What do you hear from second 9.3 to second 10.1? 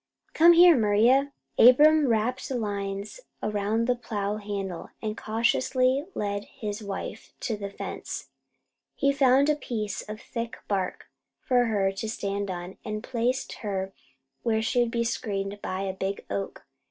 a piece